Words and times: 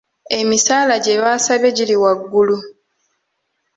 Emisaala 0.39 0.95
gyebaasabye 1.03 1.69
giri 1.77 1.95
waggulu. 2.03 2.57